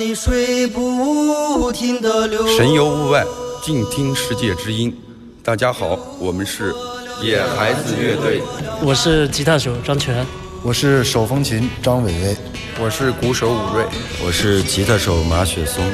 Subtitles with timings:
[0.00, 2.46] 的水不停的流。
[2.56, 3.22] 神游物外，
[3.62, 4.96] 静听世界之音。
[5.44, 6.74] 大家好，我们是
[7.22, 8.40] 野孩子乐队。
[8.82, 10.26] 我是吉他手张全，
[10.62, 12.36] 我是手风琴张伟伟，
[12.80, 13.84] 我是鼓手武瑞，
[14.24, 15.84] 我是吉他手马雪松，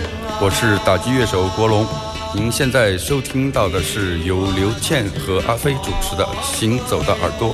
[0.40, 1.84] 我是打击乐手国龙。
[2.32, 7.48] 您现在收听到的是由刘倩和阿飞主持的《行走的耳朵》。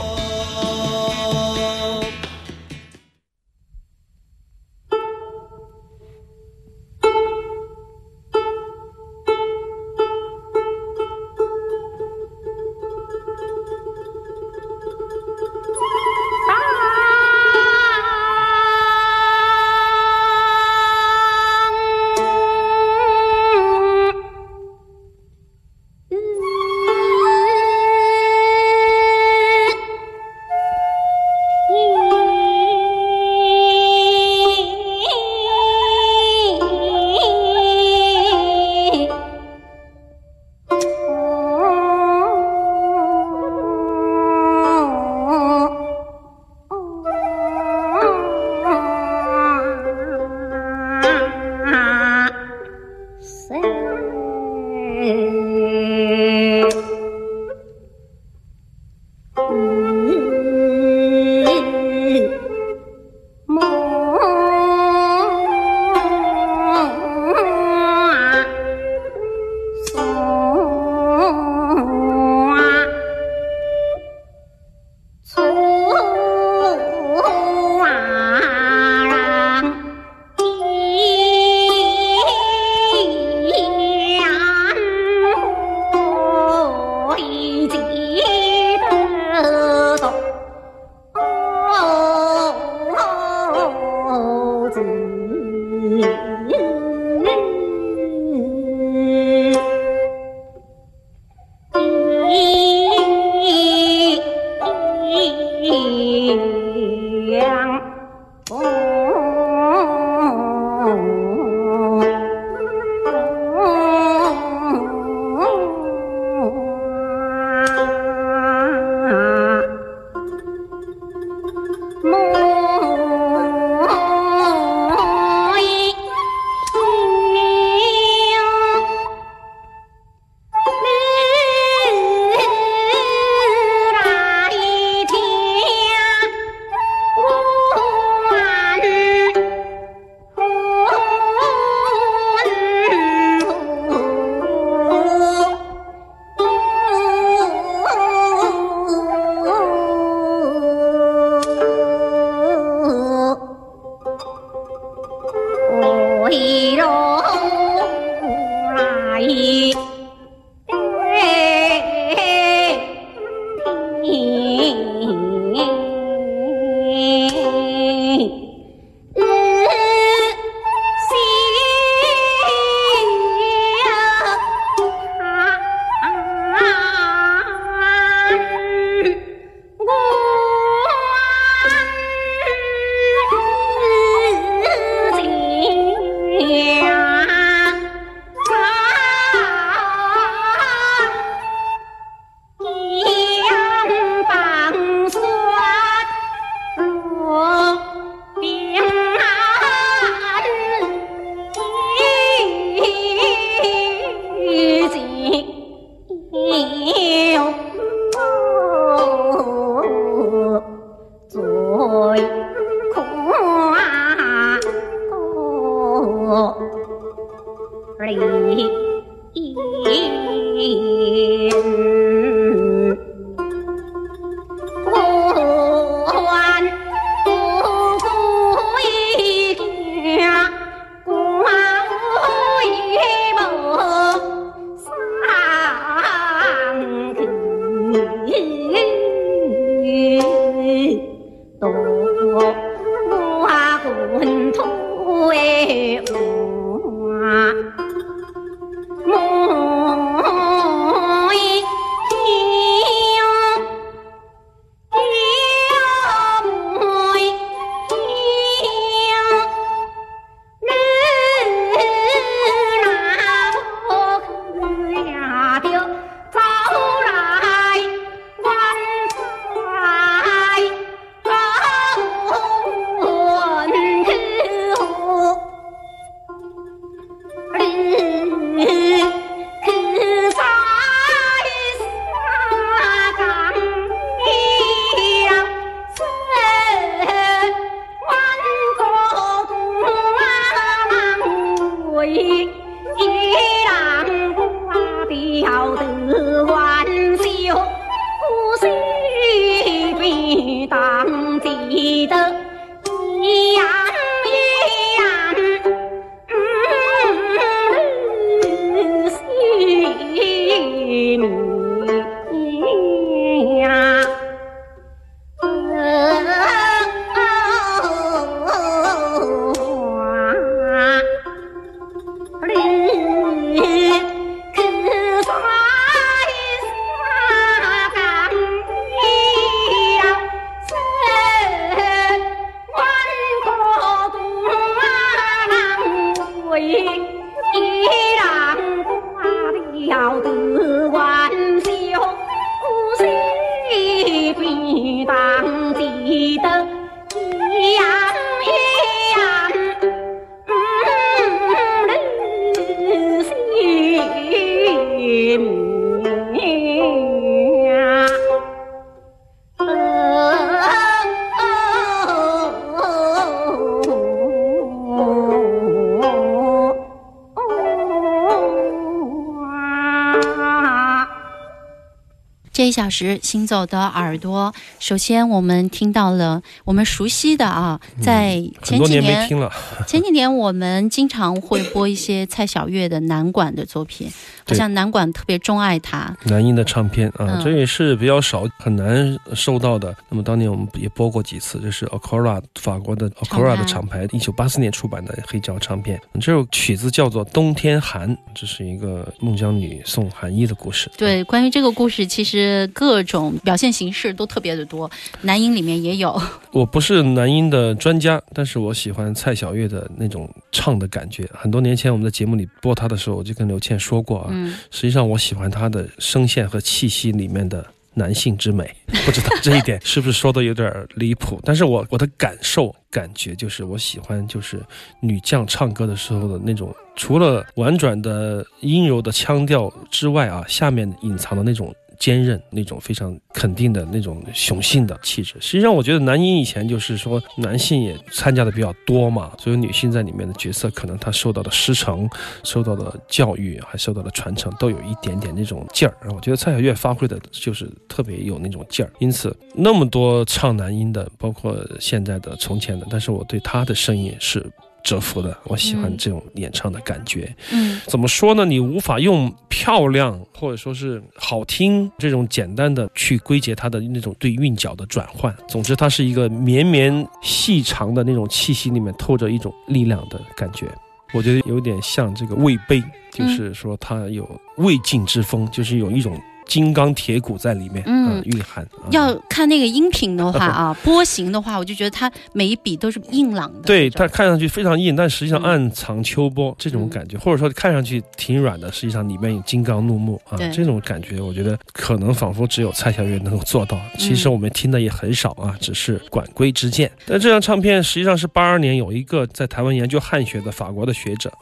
[372.63, 379.51] 这一小时行走的耳朵，首先我们听到了我们熟悉的啊，在前几年没听了。
[379.85, 384.09] 前几年我们经常会播一些蔡小月的男管的作品，
[384.53, 386.15] 好像男管特别钟爱他。
[386.25, 389.95] 男音的唱片啊，这也是比较少、很难收到的。
[390.09, 396.01] 那么当年我们也播过几次，这是 Acora 法国的 Acora 的厂牌，一九八四年出版的黑胶唱片。
[396.21, 400.91] 这首曲子叫做《冬天寒》，这是一个孟姜女送寒衣的故事。
[400.97, 402.69] 对，关于这个故事，其实。
[402.75, 404.91] 各种表现形式都特别的多，
[405.21, 406.21] 男音里面也有。
[406.53, 411.29] 我不是男音的专家，但是我喜欢蔡小月的那种唱的感觉。
[411.33, 414.31] 很多年前我们在节目里播她的时候，我就跟刘倩说过啊，
[414.71, 417.65] 实际上我喜欢他的声线和气息里面的。
[417.95, 418.75] 男性之美，
[419.05, 424.59] 不知道这一点 是不是说的有点离谱，但是我我的感受感觉就是我喜欢就是
[425.01, 431.71] 女将唱歌的时候的那种，除了婉转的阴柔的腔调之外啊，下面隐藏的那种。
[432.03, 442.11] 坚韧那种非常肯定的那种雄性的气质，实际上我觉得男音以前就是说男性也参加的比较多嘛，所以女性在里面的角色可能她受到的师承、
[442.43, 445.97] 受到的教育还受到的传承都有一点点那种劲儿。
[446.13, 454.45] 我觉得蔡小月发挥的就是特别有那种劲儿，因此那么多唱男音的，包括现在的、从前的，但是我对她的声音是。
[454.83, 457.35] 折服的，我喜欢这种演唱的感觉。
[457.53, 458.45] 嗯，怎么说呢？
[458.45, 465.35] 你无法用漂亮或者说是好听这种简单的去归结它的那种对韵脚的转换。
[465.49, 470.67] 总之，它是一个绵绵细长的那种气息里面透着一种力量的感觉。
[471.15, 476.21] 我觉得有点像这个魏碑，就是说它有魏晋之风，就是有一种。
[476.53, 478.63] 金刚铁骨在里面，嗯，蕴含。
[478.91, 483.61] 要看那个音频的话 啊，波形的话，我就觉得它每一笔都是硬朗的。
[483.63, 493.81] 对，它看上去非常硬，但实际上暗藏秋波这种感觉，或者说看上去挺软的，实际上里面有金刚怒目啊，这种感觉，我觉得可能仿佛只有蔡小月能够做到。
[493.97, 496.93] 其实我们听的也很少啊，只是管规之见。
[497.07, 501.33] 但这张唱片实际上是八二年有一个在台湾研究汉学的法国的学者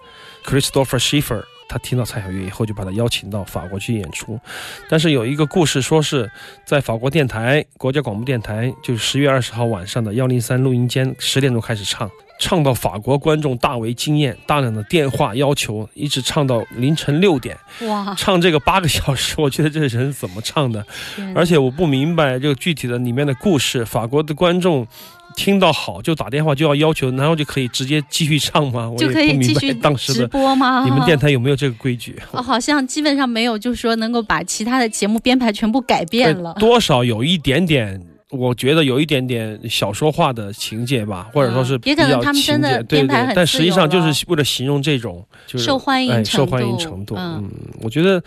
[0.46, 1.42] Christopher Schiffer。
[1.70, 4.36] 他听到蔡小月以后，就把他邀请到法国去演出。
[4.88, 6.28] 但是有一个故事，说是
[6.64, 12.10] 在法国电台国家广播电台，就是十月二十号晚上的幺零三录音间，十点钟开始唱，
[12.40, 17.56] 唱到法国观众大为惊艳，大量的电话要求，一直唱到凌晨六点。
[17.82, 18.12] 哇！
[18.18, 20.84] 唱这个八个小时，我觉得这个人怎么唱的？
[21.36, 24.84] 而且我不明白这个具体的里面的故事，法国的观众。
[25.40, 28.92] 听到好就打电话就要要求，然后就可以直接继续唱吗？
[28.98, 30.84] 就可以继续 当时直播吗？
[30.84, 32.20] 你们电台有没有这个规矩？
[32.32, 36.52] 哦，好像基本上没有，就是说能够把其他的节目编排全部改变了。
[36.58, 47.14] 多少有一点点，我觉得有一点点小说化的情节吧，或者说是也可能他们真的编排很但实际上就是为了形容这种就是受欢迎受欢迎程度。
[47.16, 48.22] 嗯，我觉得。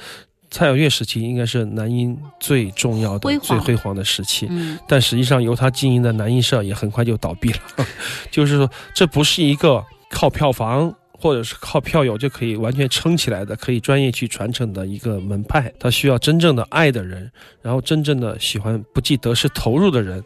[0.53, 4.47] 蔡小月时期应该是男音最重要的、最辉煌的时期，
[4.87, 7.59] 但实际上由他经营的男音社也很快就倒闭了。
[8.29, 15.73] 就是说，这不是一个靠票房或者是靠票友就可以完全撑起来的、可以专业去传承的一个门派。
[15.79, 17.31] 他需要真正的爱的人，
[17.63, 20.23] 然后真正的喜欢、不计得失投入的人，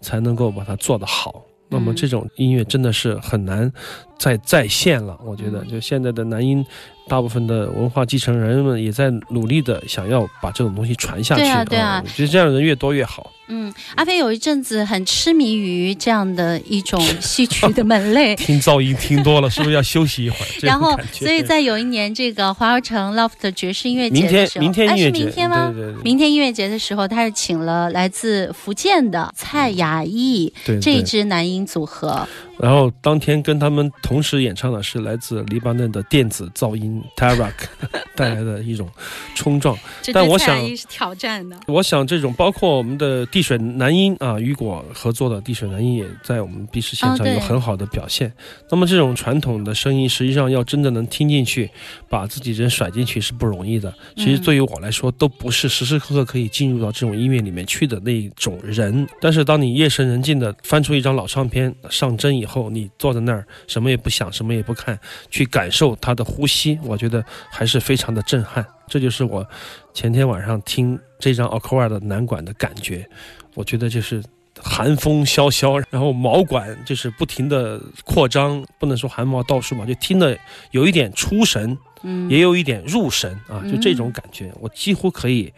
[0.00, 1.44] 才能够把它做得好。
[1.70, 3.70] 那么这种音乐真的是很难
[4.18, 5.18] 再再现了。
[5.24, 6.64] 我觉得，就现在的男音。
[7.10, 11.40] 大部分的文化继承人们也在努力的想要把这种东西传下去。
[11.40, 13.32] 对啊，对啊，我觉得这样的人越多越好。
[13.48, 20.48] 嗯，阿飞有一阵子很痴迷于这样的一种 戏曲的门类， 听噪音听多了，是不是要休息一会儿？
[20.60, 25.72] 然后，所以在有一年这个华侨城 Loft 爵士音乐节的时候，明天音乐节，明天吗？
[25.74, 32.28] 对对对，明天音乐节的时候，他是请了来自福建的蔡雅艺这一支男音组合。
[32.60, 37.52] 然后当天跟他们同时演唱的是来自黎巴嫩的电子噪音 Tarak。
[38.18, 38.90] 带来的一种
[39.36, 39.78] 冲撞。
[40.12, 41.56] 但我想是挑战的。
[41.68, 48.32] 我想这种包括我们的地水男音啊，雨果合作的地水男音也在我们闭市现场有很好的表现。
[48.68, 51.70] 那么这种传统的声音，实际上要真的能听进去，
[52.08, 53.94] 把自己人甩进去是不容易的。
[54.16, 59.06] 其实对于我来说，都不是时时刻刻可以进入到这种音乐里面去的那种人。
[59.20, 64.98] 但是当你夜深人静的翻出一张老唱片上针以后，你坐在那儿什么也不想，什么也不看，
[65.30, 68.64] 去感受他的呼吸，我觉得还是非常的震撼。
[68.86, 69.46] 这就是我
[69.92, 73.06] 前天晚上听这张 a q u a 的南管的感觉。
[73.54, 74.22] 我觉得就是
[74.60, 80.38] 寒风萧萧，然后毛管就是不停的扩张，不能说汗毛倒竖嘛，就听的
[80.70, 85.52] 有一点出神，嗯，也有一点入神啊，就这种感觉，我几乎可以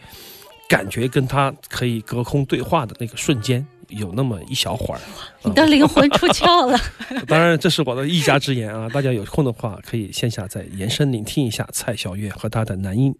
[0.67, 3.65] 感觉跟他可以隔空对话的那个瞬间。
[3.91, 5.01] 有那么一小会儿，
[5.43, 6.77] 你的灵魂出窍了。
[7.27, 8.89] 当然，这是我的一家之言啊！
[8.89, 13.15] 大家有空的话，可以线下再延伸聆听一下蔡小月和她的男音。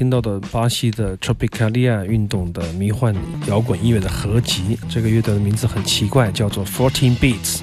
[0.00, 3.14] 听到的巴西的 Tropicalia 运动的迷幻
[3.46, 7.58] 摇滚音乐的合集，这个乐队的名字很奇怪，叫做 Fourteen Beats。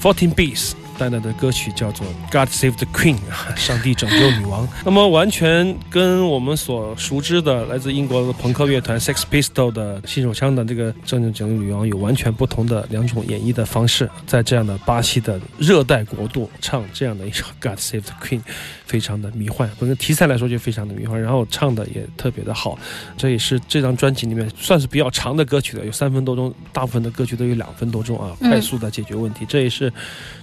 [0.00, 3.16] Fourteen Beats 带来的歌曲叫做《God Save the Queen》，
[3.56, 4.66] 上帝拯救女王。
[4.84, 18.40] 那么完全跟我们所熟知的来自英国的朋克乐团 Sex p i s t o l 的新手枪的这个《拯救拯救女王》有完全不同的两种演绎的方式，在这样的巴西的热带国度唱这样的一首 《God Save the Queen》，
[18.86, 19.70] 非常的迷幻。
[19.78, 22.78] 本身题材来说就非常的迷幻，然后唱的也特别的好。
[23.16, 29.44] 这也是这张专辑里面算是比较长的歌曲的，有三分多钟，大部分的歌曲都有两分多钟啊，快速的解决问题。
[29.48, 29.92] 这也是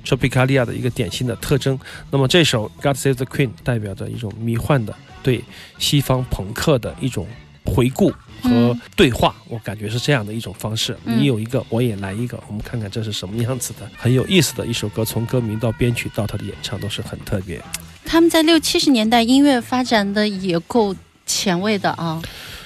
[0.05, 1.77] Tropicalia 的一个典型的特征。
[2.09, 5.43] 那么这首《God Save the Queen》代表着一种迷幻的对
[5.77, 7.27] 西方朋克的一种
[7.65, 10.97] 回顾和对话，我感觉是这样的一种方式。
[11.03, 17.61] 你有一个，我也来一个，我们看看这是什么样子的，很有意思的一首歌，从歌名到编曲到他的演唱都是很特别。
[18.03, 22.21] 他们在六七十年代音乐发展的也够前卫的啊。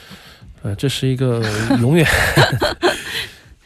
[0.64, 1.44] 呃，这是一个
[1.80, 2.08] 永远。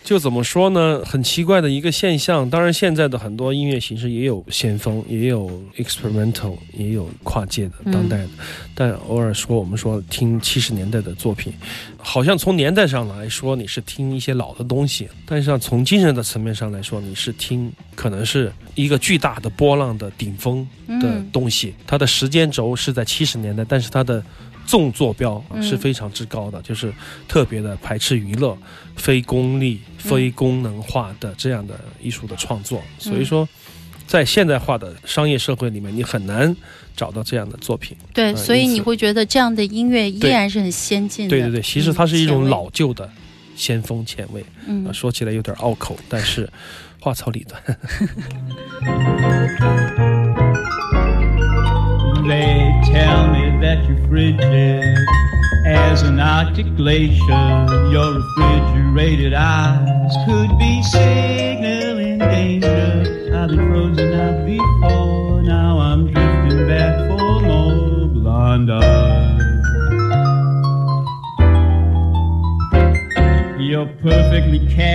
[0.10, 1.04] 就怎么说呢？
[1.06, 2.50] 很奇怪的一个现象。
[2.50, 5.48] 当然，现在的很多音乐形式也有先锋，也有
[5.78, 8.30] experimental，也有跨界的当代的。
[8.74, 11.54] 但偶尔说，我们说听七十年代的作品，
[11.96, 20.68] 好像从年代上来说你是听一些老的东西，但是从精神的层面上来说，你是听可能是一个巨大的波浪的顶峰
[21.00, 21.76] 的东西。
[21.86, 24.24] 它的时间轴是在七十年代，但是它的。
[24.70, 26.94] 纵坐标是非常之高的，就是
[27.28, 28.56] 特别的排斥娱乐、
[28.96, 32.80] 非功利、非功能化的这样的艺术的创作。
[33.00, 33.50] 所以说，
[34.06, 36.56] 在现代化的商业社会里面，你很难
[36.96, 37.98] 找到这样的作品。
[38.14, 41.32] 对，所以你会觉得这样的音乐依然是很先进的。
[41.32, 43.10] 对对对，其实它是一种老旧的
[43.56, 44.46] 先锋前卫。
[44.68, 46.48] 嗯，说起来有点拗口，但是
[47.02, 47.60] 话糙理短。
[52.30, 54.98] They tell me that you're frigid
[55.66, 57.68] as an Arctic glacier.
[57.92, 63.32] Your refrigerated eyes could be signaling danger.
[63.36, 69.42] I've been frozen out before, now I'm drifting back for more blonde eyes.
[73.60, 74.89] You're perfectly cast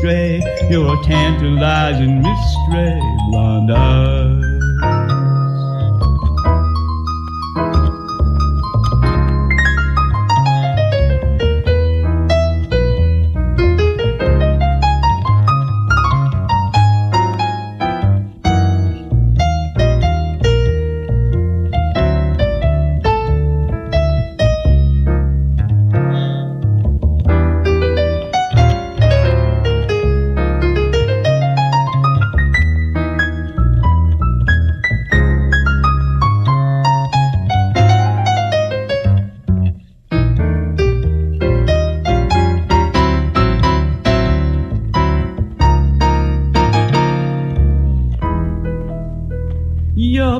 [0.00, 4.47] history, your tantalizing mystery, blonde eyes.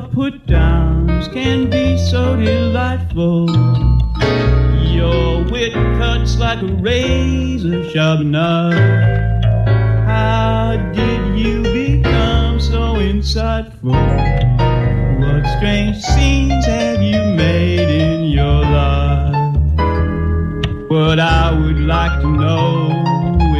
[0.01, 3.49] put downs can be so delightful.
[4.83, 8.75] Your wit cuts like a razor sharp knife.
[10.05, 13.99] How did you become so insightful?
[15.19, 19.35] What strange scenes have you made in your life?
[20.89, 22.89] What I would like to know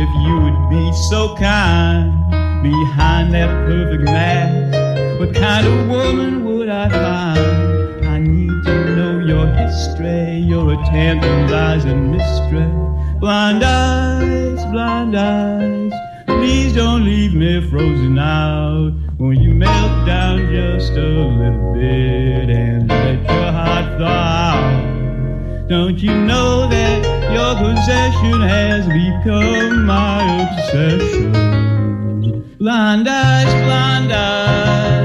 [0.03, 2.13] if you would be so kind
[2.63, 4.88] behind that perfect mask
[5.19, 8.05] what kind of woman would I find?
[8.05, 10.37] I need to know your history.
[10.47, 12.65] You're a tantrum, lies, and mystery.
[13.19, 15.91] Blind eyes, blind eyes.
[16.25, 18.93] Please don't leave me frozen out.
[19.17, 24.55] Will you melt down just a little bit and let your heart thaw?
[25.67, 27.03] Don't you know that
[27.33, 31.33] your possession has become my obsession?
[32.57, 34.98] Blind eyes, blind eyes.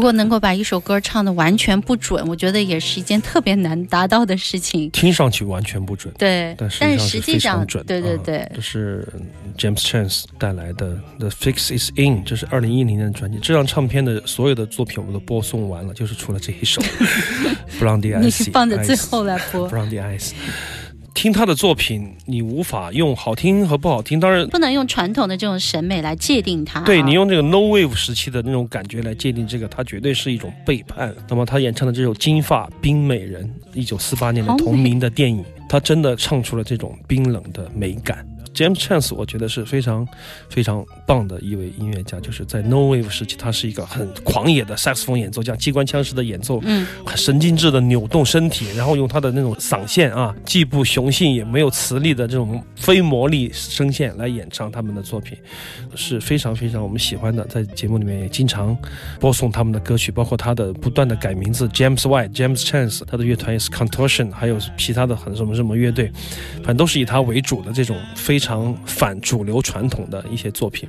[0.00, 4.90] 如果能够把一首歌唱的完全不准，我觉得也是一件特别难达到的事情。
[4.92, 7.84] 听上去完全不准，对，但实际上准。
[7.84, 9.06] 对对对，这是
[9.58, 13.38] James Chance 带来的《The Fix Is In》，这是二零一零年的专辑。
[13.42, 16.80] 这张唱片的所有的作品我们都播送完了，就是除了这一首
[17.78, 20.30] 《the Ice》， 你放在最后来播《the Ice》。
[21.20, 26.80] 听他的作品，你无法用好听和不好听，当然不能用传统的这种审美来界定他。
[26.80, 31.14] 对你用这个 No Wave 时期的那种感觉来界定这个，他绝对是一种背叛。
[31.28, 33.44] 那么他演唱的这首《金发冰美人》，
[33.78, 38.26] 一九四八年的同名的电影，他真的唱出了这种冰冷的美感。
[38.52, 40.06] James Chance 我觉得是非常
[40.48, 55.38] 非常棒的一位音乐家，就是在 No Wave 时期，他是一个很狂野的萨克斯风演奏家，机关枪式的演奏，嗯，很神经质的扭动身体，然后用他的那种嗓线啊，既不雄性也没有磁力的这种非魔力声线来演唱他们的作品，
[55.94, 57.44] 是非常非常我们喜欢的。
[57.44, 58.76] 在节目里面也经常
[59.20, 66.10] 播送他们的歌曲，包括他的不断的改名字 James White、James Chance，他的乐团也是 Contortion，还有其他的很什么什么乐队，
[66.56, 68.39] 反正都是以他为主的这种非。
[68.40, 70.88] 非常反主流传统的一些作品，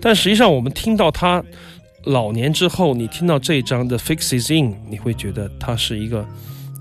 [0.00, 1.40] 但实际上我们听到他
[2.02, 6.26] 老年之后，你听到这一张的《Fixes In》，你会觉得他是一个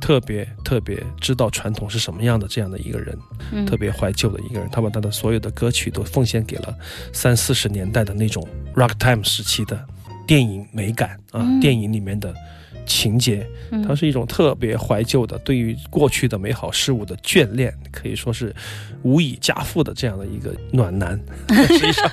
[0.02, 3.16] 特别特别知道传统是什么样的这样的一个人，
[3.68, 4.68] 特别怀旧的一个人。
[4.72, 6.76] 他把他的所有的歌曲都奉献给了
[7.14, 9.80] 三四十年代的那种 Rocktime 时期的
[10.26, 12.34] 电影美感啊，电影里面的。
[12.88, 13.46] 情节，
[13.88, 18.56] 它是一种特别怀旧的，对于过去的美好事物的眷恋，可以说是
[19.04, 21.20] 无以加复的这样的一个暖男。
[21.68, 22.10] 实际上，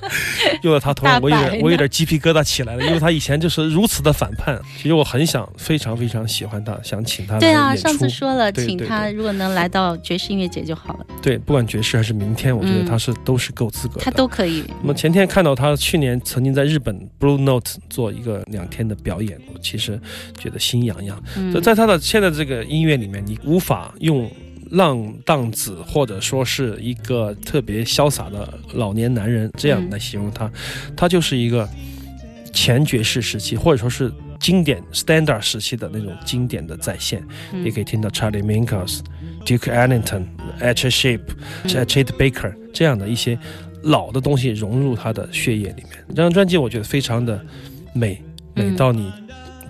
[0.62, 4.60] 用了他头上，我有点我有点鸡皮疙瘩起来了，因为他以前就是如此的反叛。
[4.76, 7.38] 其实我很想，非常非常喜欢他，想请他。
[7.38, 11.06] 对啊，上次说了，请他如果能来到爵士音乐节就好了。
[11.22, 14.64] 对，不管爵士还是明天，我觉得他是都是够资格的，他都可以。
[14.82, 20.00] 那么前天看到他去年曾经在日本 Blue Note 做一个两天的表演，我其实
[20.36, 20.58] 觉得。
[20.64, 21.22] 心痒痒，
[21.52, 24.30] 就在他的现在这个音乐里面，你无法用
[24.70, 30.50] 浪荡子或者说是一个特别潇洒的老年男人这样来形容他，
[30.96, 31.68] 他就是一个
[32.52, 37.22] 前爵士时期或者说是经典 standard 时期的那种经典的再现。
[37.52, 39.00] 你可以听到 Charlie Mingus、
[39.44, 40.24] Duke Ellington、
[40.60, 40.88] H.
[40.88, 41.28] Shape、
[41.66, 43.38] Chet Baker 这样的一些
[43.82, 46.04] 老的东西融入他的血液里面。
[46.08, 47.38] 这张专辑我觉得非常的
[47.94, 48.20] 美，
[48.54, 49.12] 美到你。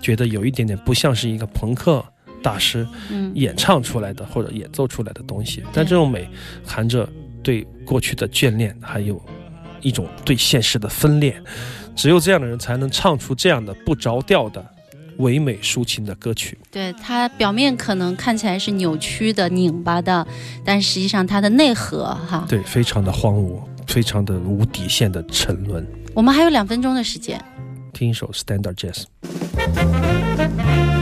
[0.05, 2.05] 觉得有一点点不像是一个朋克
[2.43, 2.87] 大师
[3.33, 6.29] 演唱出来的或者演奏出来的东西，但这种美
[6.63, 7.09] 含着
[7.41, 9.19] 对过去的眷恋，还有
[9.81, 11.41] 一种对现实的分裂。
[11.95, 14.63] 只有这样的人才能唱出这样的不着调的
[15.17, 16.55] 唯美抒情的歌曲。
[16.69, 20.27] 对它表面可能看起来是扭曲的、拧巴的，
[20.63, 25.83] 但实际上它的内核哈，对，非常的荒芜，非常的无底线的沉沦。
[26.13, 27.43] 我们还有两分钟的时间，
[27.91, 29.05] 听一首 Standard Jazz。
[29.73, 30.94] Música